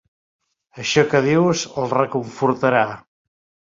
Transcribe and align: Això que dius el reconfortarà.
Això 0.85 1.05
que 1.13 1.23
dius 1.27 1.69
el 1.85 1.89
reconfortarà. 1.95 2.85